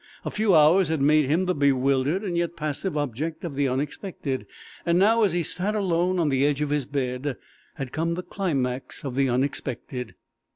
A 0.25 0.31
few 0.31 0.55
hours 0.55 0.87
had 0.87 0.99
made 0.99 1.25
him 1.25 1.45
the 1.45 1.53
bewildered 1.53 2.23
and 2.23 2.35
yet 2.35 2.55
passive 2.55 2.97
object 2.97 3.43
of 3.45 3.53
the 3.53 3.67
unexpected. 3.67 4.47
And 4.83 4.97
now, 4.97 5.21
as 5.21 5.33
he 5.33 5.43
sat 5.43 5.75
alone 5.75 6.17
on 6.17 6.29
the 6.29 6.43
edge 6.43 6.59
of 6.61 6.71
his 6.71 6.87
bed, 6.87 7.37
had 7.75 7.91
come 7.91 8.15
the 8.15 8.23
climax 8.23 9.05
of 9.05 9.13
the 9.13 9.29
unexpected. 9.29 10.15